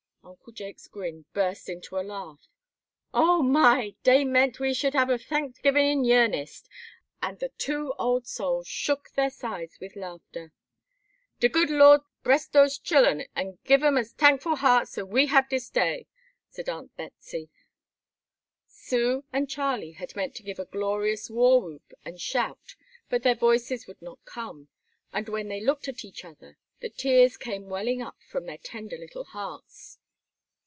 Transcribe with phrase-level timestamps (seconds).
[0.23, 2.47] Uncle Jake's grin burst into a laugh.
[3.13, 3.95] "Oh my!
[4.03, 6.69] dey meant we should hab a Tanksgivin' in yearnest;"
[7.21, 10.53] and the two old souls shook their sides with laughter.
[11.39, 15.49] "De good Lord bress dose chillen, an' give 'em as tankful hearts as we hab
[15.49, 16.07] dis day!"
[16.49, 17.49] said Aunt Betsey.
[18.67, 22.75] Sue and Charlie had meant to give a glorious war whoop and shout,
[23.09, 24.69] but their voices would not come,
[25.11, 28.97] and when they looked at each other the tears came welling up from their tender
[28.97, 29.97] little hearts.